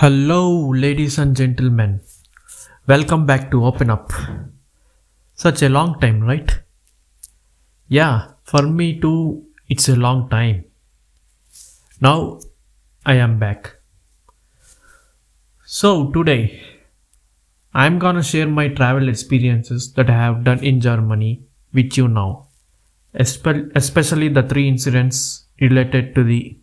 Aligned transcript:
Hello, 0.00 0.68
ladies 0.74 1.16
and 1.16 1.34
gentlemen. 1.34 2.00
Welcome 2.86 3.24
back 3.24 3.50
to 3.50 3.64
Open 3.64 3.88
Up. 3.88 4.12
Such 5.34 5.62
a 5.62 5.70
long 5.70 5.98
time, 6.00 6.22
right? 6.22 6.50
Yeah, 7.88 8.32
for 8.42 8.60
me 8.64 9.00
too, 9.00 9.46
it's 9.70 9.88
a 9.88 9.96
long 9.96 10.28
time. 10.28 10.66
Now 11.98 12.40
I 13.06 13.14
am 13.14 13.38
back. 13.38 13.76
So, 15.64 16.10
today 16.10 16.60
I'm 17.72 17.98
gonna 17.98 18.22
share 18.22 18.48
my 18.48 18.68
travel 18.68 19.08
experiences 19.08 19.94
that 19.94 20.10
I 20.10 20.18
have 20.24 20.44
done 20.44 20.62
in 20.62 20.82
Germany 20.82 21.40
with 21.72 21.96
you 21.96 22.06
now, 22.06 22.48
Espe- 23.18 23.72
especially 23.74 24.28
the 24.28 24.42
three 24.42 24.68
incidents 24.68 25.44
related 25.58 26.14
to 26.16 26.22
the 26.22 26.58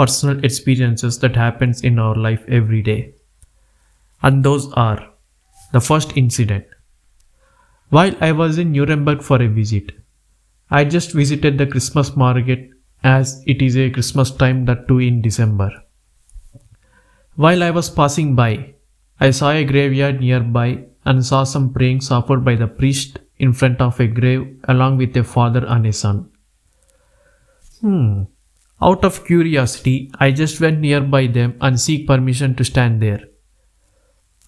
personal 0.00 0.44
experiences 0.44 1.18
that 1.18 1.36
happens 1.36 1.82
in 1.82 1.98
our 1.98 2.14
life 2.14 2.44
every 2.48 2.82
day. 2.82 3.14
And 4.22 4.42
those 4.42 4.72
are 4.72 5.00
the 5.72 5.80
first 5.80 6.16
incident. 6.16 6.64
While 7.96 8.14
i 8.26 8.30
was 8.40 8.58
in 8.62 8.70
nuremberg 8.72 9.22
for 9.28 9.36
a 9.42 9.48
visit 9.54 9.88
i 10.78 10.82
just 10.94 11.14
visited 11.20 11.58
the 11.58 11.66
christmas 11.72 12.10
market 12.22 12.68
as 13.12 13.32
it 13.54 13.64
is 13.66 13.78
a 13.84 13.90
christmas 13.96 14.30
time 14.42 14.64
that 14.66 14.86
too 14.86 15.00
in 15.06 15.20
december. 15.26 15.70
While 17.34 17.64
i 17.68 17.70
was 17.80 17.90
passing 17.90 18.34
by 18.36 18.52
i 19.28 19.30
saw 19.42 19.50
a 19.50 19.68
graveyard 19.74 20.20
nearby 20.20 20.68
and 21.04 21.26
saw 21.26 21.44
some 21.44 21.72
prayings 21.78 22.12
offered 22.18 22.44
by 22.50 22.54
the 22.64 22.72
priest 22.82 23.18
in 23.38 23.52
front 23.52 23.80
of 23.80 23.98
a 23.98 24.06
grave 24.06 24.44
along 24.74 24.98
with 24.98 25.16
a 25.16 25.24
father 25.24 25.64
and 25.66 25.86
a 25.86 25.92
son. 25.92 26.28
Hmm 27.80 28.22
out 28.82 29.04
of 29.04 29.24
curiosity, 29.26 30.10
I 30.18 30.30
just 30.30 30.60
went 30.60 30.80
nearby 30.80 31.26
them 31.26 31.56
and 31.60 31.78
seek 31.78 32.06
permission 32.06 32.54
to 32.56 32.64
stand 32.64 33.02
there. 33.02 33.20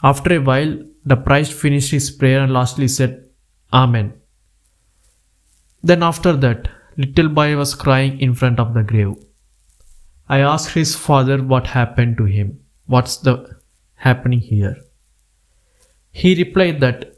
After 0.03 0.35
a 0.35 0.41
while, 0.41 0.79
the 1.05 1.17
priest 1.17 1.53
finished 1.53 1.91
his 1.91 2.11
prayer 2.11 2.43
and 2.43 2.53
lastly 2.53 2.89
said, 2.89 3.29
Amen. 3.73 4.15
Then 5.83 6.03
after 6.03 6.33
that, 6.35 6.69
little 6.97 7.29
boy 7.29 7.57
was 7.57 7.75
crying 7.75 8.21
in 8.21 8.35
front 8.35 8.59
of 8.59 8.75
the 8.75 8.83
grave. 8.83 9.15
I 10.29 10.41
asked 10.41 10.75
his 10.75 10.95
father 10.95 11.43
what 11.43 11.67
happened 11.67 12.17
to 12.19 12.25
him. 12.25 12.61
What's 12.87 13.17
the 13.19 13.57
happening 13.97 14.41
here? 14.41 14.77
He 16.11 16.35
replied 16.35 16.81
that 16.81 17.17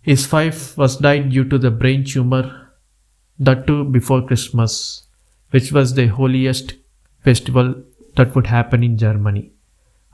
his 0.00 0.30
wife 0.30 0.76
was 0.76 0.96
died 0.96 1.30
due 1.30 1.44
to 1.48 1.58
the 1.58 1.70
brain 1.70 2.04
tumor, 2.04 2.72
that 3.38 3.66
too 3.66 3.84
before 3.84 4.26
Christmas 4.26 5.06
which 5.50 5.72
was 5.72 5.94
the 5.94 6.06
holiest 6.06 6.74
festival 7.20 7.74
that 8.16 8.34
would 8.34 8.46
happen 8.46 8.82
in 8.82 8.96
Germany. 8.96 9.52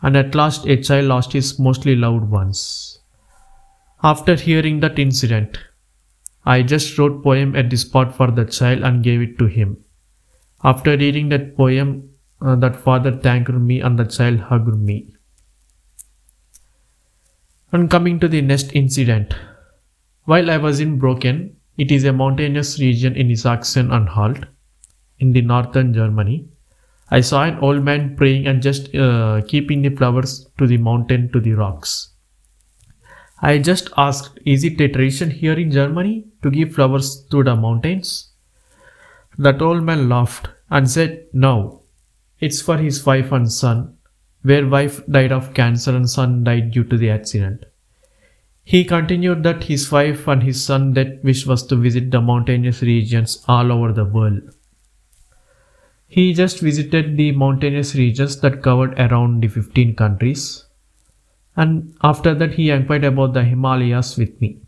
And 0.03 0.17
at 0.17 0.35
last, 0.35 0.67
a 0.67 0.77
child 0.77 1.07
lost 1.07 1.33
his 1.33 1.59
mostly 1.59 1.97
loved 1.97 2.31
ones. 2.31 2.99
After 4.03 4.35
hearing 4.35 4.81
that 4.81 4.99
incident, 4.99 5.59
I 6.45 6.63
just 6.63 6.97
wrote 6.97 7.23
poem 7.23 7.57
at 7.57 7.71
the 7.71 7.77
spot 7.77 8.15
for 8.15 8.31
the 8.31 8.45
child 8.45 8.83
and 8.83 9.03
gave 9.03 9.21
it 9.21 9.39
to 9.39 9.47
him. 9.47 9.79
After 10.63 10.97
reading 10.97 11.29
that 11.31 11.57
poem, 11.57 12.11
uh, 12.41 12.57
that 12.57 12.77
father 12.77 13.13
thanked 13.13 13.51
me 13.51 13.81
and 13.81 13.99
the 13.99 14.05
child 14.05 14.41
hugged 14.41 14.79
me. 14.79 15.13
And 17.73 17.91
coming 17.91 18.21
to 18.21 18.29
the 18.29 18.43
next 18.43 18.73
incident, 18.75 19.35
while 20.25 20.51
I 20.51 20.57
was 20.57 20.81
in 20.81 21.01
Brocken, 21.01 21.55
it 21.77 21.91
is 21.91 22.05
a 22.05 22.13
mountainous 22.13 22.79
region 22.79 23.17
in 23.17 23.35
Sachsen-Anhalt 23.35 24.45
in 25.19 25.33
the 25.33 25.43
northern 25.43 25.93
Germany. 25.95 26.49
I 27.11 27.21
saw 27.21 27.45
an 27.45 27.59
old 27.61 27.85
man 27.85 28.17
praying 28.17 28.47
and 28.47 28.61
just 28.61 28.95
uh, 28.95 29.43
keeping 29.47 29.83
the 29.83 29.91
flowers 29.91 30.47
to 30.59 30.67
the 30.67 30.77
mountain 30.77 31.31
to 31.33 31.41
the 31.41 31.53
rocks. 31.53 32.11
I 33.41 33.59
just 33.59 33.91
asked, 33.97 34.39
is 34.45 34.65
it 34.65 34.81
a 34.81 34.89
tradition 34.89 35.31
here 35.31 35.59
in 35.59 35.71
Germany 35.71 36.25
to 36.43 36.51
give 36.51 36.75
flowers 36.75 37.25
to 37.31 37.45
the 37.45 37.55
mountains? 37.55 38.33
That 39.39 39.61
old 39.61 39.83
man 39.85 40.09
laughed 40.09 40.49
and 40.71 40.91
said, 40.91 41.27
no, 41.33 41.83
it's 42.41 42.63
for 42.63 42.79
his 42.79 43.05
wife 43.05 43.33
and 43.33 43.53
son, 43.53 43.99
where 44.43 44.67
wife 44.67 45.07
died 45.07 45.33
of 45.33 45.55
cancer 45.55 45.95
and 45.95 46.09
son 46.09 46.45
died 46.45 46.71
due 46.71 46.85
to 46.85 46.97
the 46.97 47.11
accident. 47.11 47.65
He 48.65 48.85
continued 48.85 49.45
that 49.45 49.65
his 49.65 49.93
wife 49.93 50.27
and 50.27 50.43
his 50.43 50.65
son 50.65 50.95
that 50.95 51.23
wish 51.23 51.47
was 51.47 51.65
to 51.67 51.77
visit 51.77 52.11
the 52.11 52.21
mountainous 52.21 52.83
regions 52.83 53.45
all 53.47 53.71
over 53.71 53.93
the 53.93 54.05
world. 54.05 54.56
He 56.09 56.35
just 56.35 56.59
visited 56.59 57.17
the 57.17 57.31
mountainous 57.31 57.95
regions 57.95 58.41
that 58.41 58.61
covered 58.61 58.99
around 58.99 59.41
the 59.41 59.47
15 59.47 59.95
countries. 59.95 60.67
And 61.57 61.95
after 62.03 62.35
that, 62.35 62.55
he 62.55 62.71
inquired 62.71 63.05
about 63.05 63.35
the 63.35 63.45
Himalayas 63.45 64.17
with 64.17 64.41
me. 64.41 64.63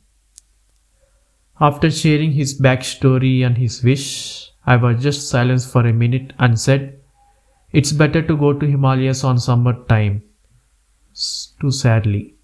After 1.60 1.90
sharing 1.90 2.32
his 2.32 2.58
backstory 2.58 3.44
and 3.44 3.58
his 3.58 3.84
wish, 3.84 4.50
I 4.64 4.76
was 4.76 5.02
just 5.02 5.28
silenced 5.28 5.70
for 5.70 5.86
a 5.86 5.92
minute 5.92 6.32
and 6.38 6.58
said, 6.58 7.00
It's 7.72 7.92
better 7.92 8.22
to 8.22 8.36
go 8.36 8.52
to 8.54 8.66
Himalayas 8.66 9.24
on 9.24 9.38
summer 9.38 9.84
time. 9.84 10.22
Too 11.60 11.70
sadly. 11.70 12.36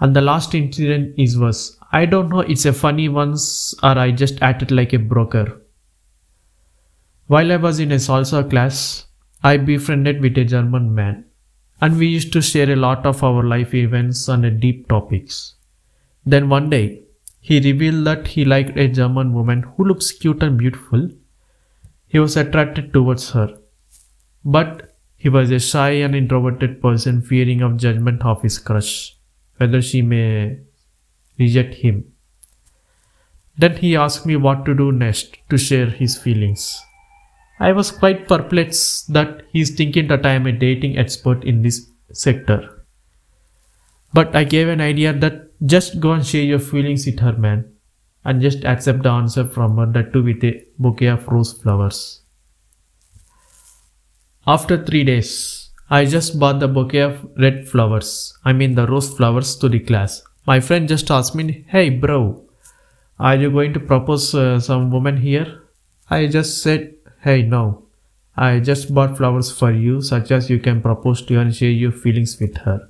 And 0.00 0.14
the 0.14 0.20
last 0.20 0.54
incident 0.54 1.14
is 1.18 1.38
worse. 1.38 1.78
I 1.92 2.04
don't 2.04 2.28
know 2.28 2.40
it's 2.40 2.66
a 2.66 2.74
funny 2.74 3.08
once 3.08 3.74
or 3.82 3.98
I 3.98 4.10
just 4.10 4.42
acted 4.42 4.70
like 4.70 4.92
a 4.92 4.98
broker. 4.98 5.61
While 7.28 7.52
I 7.52 7.56
was 7.56 7.78
in 7.78 7.92
a 7.92 7.96
salsa 7.96 8.48
class, 8.48 9.06
I 9.42 9.56
befriended 9.56 10.20
with 10.20 10.36
a 10.38 10.44
German 10.44 10.94
man, 10.94 11.24
and 11.80 11.96
we 11.96 12.08
used 12.08 12.32
to 12.32 12.42
share 12.42 12.70
a 12.70 12.76
lot 12.76 13.06
of 13.06 13.22
our 13.22 13.42
life 13.42 13.74
events 13.74 14.28
and 14.28 14.60
deep 14.60 14.88
topics. 14.88 15.54
Then 16.26 16.48
one 16.48 16.68
day, 16.68 17.02
he 17.40 17.60
revealed 17.60 18.04
that 18.06 18.26
he 18.28 18.44
liked 18.44 18.76
a 18.76 18.88
German 18.88 19.32
woman 19.32 19.62
who 19.62 19.84
looks 19.84 20.12
cute 20.12 20.42
and 20.42 20.58
beautiful. 20.58 21.08
He 22.06 22.18
was 22.18 22.36
attracted 22.36 22.92
towards 22.92 23.30
her, 23.30 23.56
but 24.44 24.94
he 25.16 25.28
was 25.28 25.50
a 25.50 25.60
shy 25.60 25.90
and 25.90 26.14
introverted 26.14 26.82
person 26.82 27.22
fearing 27.22 27.62
of 27.62 27.76
judgment 27.76 28.24
of 28.24 28.42
his 28.42 28.58
crush, 28.58 29.16
whether 29.56 29.80
she 29.80 30.02
may 30.02 30.58
reject 31.38 31.74
him. 31.74 32.12
Then 33.56 33.76
he 33.76 33.96
asked 33.96 34.26
me 34.26 34.36
what 34.36 34.64
to 34.64 34.74
do 34.74 34.90
next 34.90 35.38
to 35.50 35.56
share 35.56 35.86
his 35.86 36.18
feelings. 36.18 36.82
I 37.60 37.72
was 37.72 37.90
quite 37.90 38.26
perplexed 38.26 39.12
that 39.12 39.42
he's 39.52 39.70
thinking 39.70 40.08
that 40.08 40.26
I 40.26 40.32
am 40.32 40.46
a 40.46 40.52
dating 40.52 40.98
expert 40.98 41.44
in 41.44 41.62
this 41.62 41.90
sector. 42.12 42.84
But 44.12 44.34
I 44.34 44.44
gave 44.44 44.68
an 44.68 44.80
idea 44.80 45.12
that 45.12 45.50
just 45.64 46.00
go 46.00 46.12
and 46.12 46.26
share 46.26 46.42
your 46.42 46.58
feelings 46.58 47.06
with 47.06 47.20
her, 47.20 47.32
man, 47.32 47.72
and 48.24 48.42
just 48.42 48.64
accept 48.64 49.02
the 49.02 49.10
answer 49.10 49.46
from 49.46 49.76
her, 49.78 49.86
that 49.86 50.12
too 50.12 50.22
with 50.22 50.42
a 50.44 50.64
bouquet 50.78 51.06
of 51.06 51.26
rose 51.28 51.52
flowers. 51.52 52.22
After 54.46 54.84
three 54.84 55.04
days, 55.04 55.70
I 55.88 56.04
just 56.04 56.38
bought 56.38 56.58
the 56.58 56.68
bouquet 56.68 57.00
of 57.00 57.30
red 57.38 57.68
flowers, 57.68 58.36
I 58.44 58.52
mean 58.52 58.74
the 58.74 58.86
rose 58.86 59.14
flowers, 59.14 59.56
to 59.56 59.68
the 59.68 59.78
class. 59.78 60.22
My 60.46 60.58
friend 60.58 60.88
just 60.88 61.10
asked 61.10 61.34
me, 61.34 61.64
Hey 61.68 61.90
bro, 61.90 62.44
are 63.18 63.36
you 63.36 63.50
going 63.50 63.72
to 63.74 63.80
propose 63.80 64.34
uh, 64.34 64.58
some 64.58 64.90
woman 64.90 65.16
here? 65.16 65.62
I 66.10 66.26
just 66.26 66.62
said, 66.62 66.94
Hey, 67.22 67.42
no. 67.42 67.84
I 68.36 68.58
just 68.58 68.92
bought 68.92 69.16
flowers 69.16 69.56
for 69.56 69.70
you, 69.70 70.02
such 70.02 70.32
as 70.32 70.50
you 70.50 70.58
can 70.58 70.82
propose 70.82 71.22
to 71.26 71.34
her 71.34 71.40
and 71.40 71.54
share 71.54 71.70
your 71.70 71.92
feelings 71.92 72.40
with 72.40 72.56
her. 72.58 72.88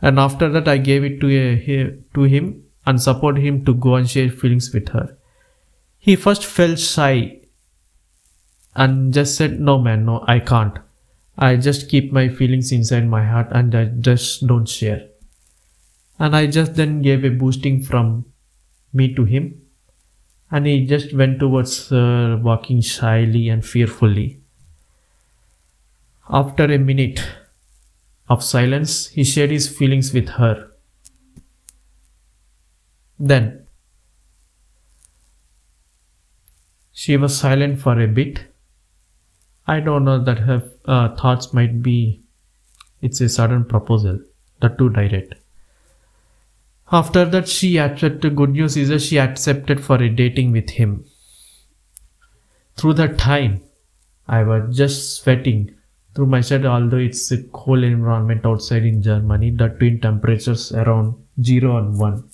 And 0.00 0.20
after 0.20 0.48
that, 0.50 0.68
I 0.68 0.78
gave 0.78 1.02
it 1.02 1.20
to, 1.20 1.28
a, 1.28 1.98
to 2.14 2.22
him 2.22 2.62
and 2.86 3.02
supported 3.02 3.42
him 3.42 3.64
to 3.64 3.74
go 3.74 3.96
and 3.96 4.08
share 4.08 4.30
feelings 4.30 4.72
with 4.72 4.90
her. 4.90 5.18
He 5.98 6.14
first 6.14 6.44
felt 6.44 6.78
shy 6.78 7.40
and 8.76 9.12
just 9.12 9.36
said, 9.36 9.58
No, 9.58 9.78
man, 9.78 10.04
no, 10.04 10.24
I 10.28 10.38
can't. 10.38 10.78
I 11.36 11.56
just 11.56 11.88
keep 11.88 12.12
my 12.12 12.28
feelings 12.28 12.70
inside 12.70 13.08
my 13.08 13.24
heart 13.24 13.48
and 13.50 13.74
I 13.74 13.86
just 13.86 14.46
don't 14.46 14.68
share. 14.68 15.08
And 16.20 16.36
I 16.36 16.46
just 16.46 16.76
then 16.76 17.02
gave 17.02 17.24
a 17.24 17.30
boosting 17.30 17.82
from 17.82 18.26
me 18.92 19.12
to 19.14 19.24
him 19.24 19.65
and 20.50 20.66
he 20.66 20.86
just 20.86 21.14
went 21.14 21.40
towards 21.40 21.88
her, 21.88 22.36
walking 22.36 22.80
shyly 22.80 23.48
and 23.48 23.64
fearfully. 23.64 24.40
After 26.28 26.64
a 26.64 26.78
minute 26.78 27.24
of 28.28 28.42
silence, 28.42 29.08
he 29.08 29.24
shared 29.24 29.50
his 29.50 29.68
feelings 29.68 30.12
with 30.12 30.28
her. 30.30 30.70
Then, 33.18 33.66
she 36.92 37.16
was 37.16 37.36
silent 37.36 37.80
for 37.80 38.00
a 38.00 38.06
bit. 38.06 38.40
I 39.66 39.80
don't 39.80 40.04
know 40.04 40.22
that 40.22 40.38
her 40.40 40.70
uh, 40.84 41.14
thoughts 41.16 41.52
might 41.52 41.82
be 41.82 42.22
it's 43.00 43.20
a 43.20 43.28
sudden 43.28 43.64
proposal, 43.64 44.20
that 44.60 44.78
too 44.78 44.90
direct. 44.90 45.34
After 46.92 47.24
that, 47.24 47.48
she 47.48 47.78
accepted. 47.78 48.36
Good 48.36 48.50
news 48.50 48.76
is 48.76 48.90
that 48.90 49.02
she 49.02 49.18
accepted 49.18 49.82
for 49.84 49.96
a 49.96 50.08
dating 50.08 50.52
with 50.52 50.70
him. 50.70 51.04
Through 52.76 52.94
that 52.94 53.18
time, 53.18 53.62
I 54.28 54.42
was 54.42 54.76
just 54.76 55.22
sweating 55.22 55.74
through 56.14 56.26
my 56.26 56.40
study, 56.40 56.66
although 56.66 56.96
it's 56.98 57.30
a 57.32 57.42
cold 57.42 57.82
environment 57.82 58.46
outside 58.46 58.84
in 58.84 59.02
Germany, 59.02 59.50
the 59.50 59.68
twin 59.68 60.00
temperatures 60.00 60.72
around 60.72 61.14
0 61.42 61.76
and 61.76 61.98
1. 61.98 62.30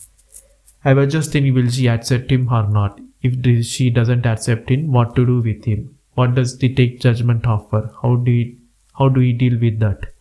I 0.85 0.95
was 0.95 1.13
just 1.13 1.33
thinking, 1.33 1.55
will 1.55 1.71
she 1.71 1.89
accept 1.89 2.31
him 2.31 2.53
or 2.53 2.69
not? 2.69 3.01
If 3.23 3.65
she 3.65 3.89
doesn't 3.91 4.27
accept 4.27 4.71
him, 4.71 4.93
what 4.93 5.17
to 5.17 5.25
do 5.25 5.41
with 5.41 5.65
him? 5.65 5.97
What 6.15 6.35
does 6.35 6.59
the 6.59 6.75
take 6.75 7.01
judgment 7.01 7.47
offer? 7.47 7.91
How 8.03 8.17
do 8.17 8.55
how 8.99 9.09
do 9.09 9.21
we 9.21 9.33
deal 9.33 9.59
with 9.59 9.79
that? 9.81 10.12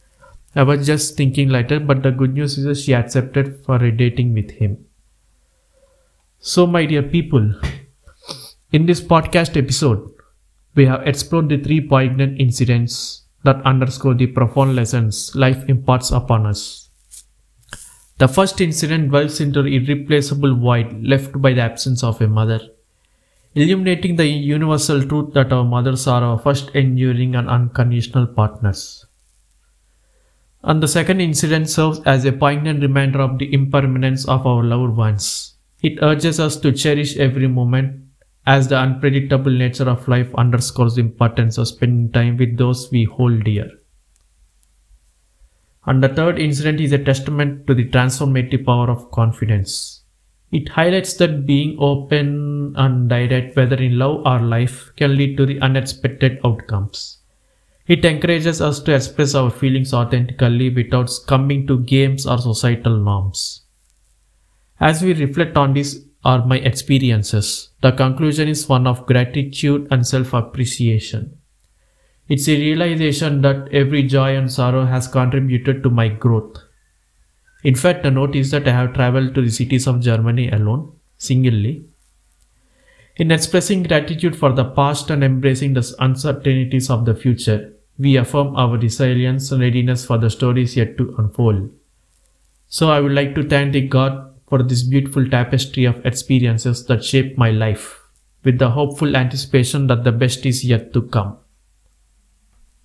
I 0.54 0.64
was 0.64 0.86
just 0.86 1.16
thinking 1.16 1.48
later, 1.48 1.80
but 1.80 2.04
the 2.04 2.12
good 2.12 2.34
news 2.34 2.58
is 2.58 2.84
she 2.84 2.94
accepted 2.94 3.64
for 3.66 3.76
a 3.78 3.92
dating 3.92 4.34
with 4.34 4.52
him. 4.52 4.86
So, 6.40 6.68
my 6.68 6.86
dear 6.86 7.04
people, 7.04 7.54
in 8.74 8.86
this 8.86 9.00
podcast 9.00 9.56
episode, 9.56 10.12
we 10.76 10.86
have 10.88 11.08
explored 11.08 11.48
the 11.48 11.58
three 11.58 11.88
poignant 11.88 12.40
incidents 12.40 13.24
that 13.44 13.66
underscore 13.66 14.14
the 14.14 14.28
profound 14.28 14.76
lessons 14.76 15.34
life 15.36 15.64
imparts 15.70 16.12
upon 16.12 16.46
us. 16.46 16.90
The 18.18 18.28
first 18.28 18.60
incident 18.60 19.10
dwells 19.10 19.40
into 19.40 19.62
the 19.62 19.76
irreplaceable 19.76 20.56
void 20.56 21.02
left 21.02 21.42
by 21.42 21.54
the 21.54 21.62
absence 21.62 22.04
of 22.04 22.22
a 22.22 22.28
mother, 22.28 22.60
illuminating 23.56 24.18
the 24.18 24.28
universal 24.28 25.02
truth 25.02 25.34
that 25.34 25.54
our 25.54 25.64
mothers 25.64 26.08
are 26.08 26.24
our 26.24 26.40
first 26.40 26.70
enduring 26.76 27.36
and 27.36 27.50
unconditional 27.50 28.28
partners. 28.28 29.06
And 30.64 30.82
the 30.82 30.88
second 30.88 31.22
incident 31.22 31.70
serves 31.70 32.02
as 32.06 32.24
a 32.24 32.32
poignant 32.32 32.82
reminder 32.82 33.20
of 33.20 33.40
the 33.40 33.52
impermanence 33.52 34.28
of 34.28 34.46
our 34.46 34.64
loved 34.64 34.96
ones. 34.96 35.56
It 35.82 35.98
urges 36.02 36.40
us 36.40 36.56
to 36.58 36.72
cherish 36.72 37.18
every 37.18 37.48
moment 37.48 38.04
as 38.46 38.68
the 38.68 38.78
unpredictable 38.78 39.52
nature 39.52 39.90
of 39.90 40.08
life 40.08 40.34
underscores 40.36 40.96
the 40.96 41.02
importance 41.02 41.58
of 41.58 41.68
spending 41.68 42.12
time 42.12 42.38
with 42.38 42.58
those 42.58 42.92
we 42.92 43.06
hold 43.06 43.44
dear. 43.44 43.70
And 45.86 46.04
the 46.04 46.10
third 46.10 46.38
incident 46.40 46.80
is 46.80 46.92
a 46.92 47.04
testament 47.04 47.66
to 47.66 47.74
the 47.74 47.90
transformative 47.90 48.66
power 48.66 48.90
of 48.90 49.10
confidence. 49.12 50.04
It 50.52 50.70
highlights 50.70 51.16
that 51.16 51.46
being 51.48 51.78
open 51.80 52.76
and 52.76 53.10
direct, 53.10 53.56
whether 53.56 53.78
in 53.78 53.98
love 53.98 54.22
or 54.26 54.42
life, 54.42 54.92
can 54.96 55.16
lead 55.16 55.38
to 55.38 55.46
the 55.46 55.60
unexpected 55.62 56.40
outcomes. 56.46 57.21
It 57.88 58.06
encourages 58.06 58.62
us 58.62 58.80
to 58.82 58.94
express 58.94 59.36
our 59.36 59.50
feelings 59.50 59.94
authentically 59.94 60.70
without 60.70 61.10
succumbing 61.10 61.68
to 61.68 61.80
games 61.80 62.26
or 62.26 62.38
societal 62.38 62.98
norms. 62.98 63.64
As 64.80 65.02
we 65.02 65.14
reflect 65.14 65.58
on 65.58 65.74
these 65.74 66.06
are 66.24 66.46
my 66.46 66.58
experiences. 66.58 67.70
The 67.82 67.92
conclusion 67.92 68.48
is 68.48 68.70
one 68.70 68.86
of 68.86 69.06
gratitude 69.08 69.88
and 69.92 70.06
self 70.06 70.34
appreciation. 70.34 71.38
It's 72.28 72.48
a 72.48 72.56
realization 72.56 73.42
that 73.42 73.68
every 73.74 74.04
joy 74.04 74.38
and 74.38 74.52
sorrow 74.52 74.86
has 74.86 75.08
contributed 75.08 75.84
to 75.84 75.90
my 75.90 76.08
growth. 76.08 76.58
In 77.64 77.76
fact, 77.76 78.04
the 78.04 78.12
note 78.12 78.36
is 78.36 78.52
that 78.52 78.68
I 78.68 78.72
have 78.72 78.94
traveled 78.94 79.36
to 79.36 79.42
the 79.42 79.52
cities 79.52 79.88
of 79.88 80.00
Germany 80.00 80.50
alone, 80.50 80.94
singly. 81.18 81.86
In 83.22 83.30
expressing 83.30 83.84
gratitude 83.84 84.36
for 84.36 84.52
the 84.52 84.66
past 84.66 85.12
and 85.12 85.24
embracing 85.24 85.74
the 85.74 85.96
uncertainties 86.00 86.90
of 86.90 87.06
the 87.06 87.14
future, 87.14 87.72
we 88.00 88.16
affirm 88.16 88.56
our 88.56 88.80
resilience 88.80 89.52
and 89.52 89.62
readiness 89.62 90.04
for 90.04 90.18
the 90.18 90.32
stories 90.32 90.76
yet 90.76 90.98
to 90.98 91.14
unfold. 91.20 91.70
So 92.68 92.90
I 92.90 93.00
would 93.00 93.12
like 93.12 93.36
to 93.36 93.48
thank 93.48 93.74
the 93.74 93.88
God 93.88 94.34
for 94.50 94.64
this 94.64 94.82
beautiful 94.82 95.30
tapestry 95.30 95.86
of 95.86 96.04
experiences 96.04 96.88
that 96.88 97.06
shape 97.06 97.38
my 97.38 97.52
life, 97.52 98.02
with 98.44 98.58
the 98.58 98.72
hopeful 98.72 99.16
anticipation 99.16 99.86
that 99.86 100.04
the 100.04 100.12
best 100.12 100.44
is 100.48 100.66
yet 100.66 100.92
to 100.94 101.04
come. 101.04 101.38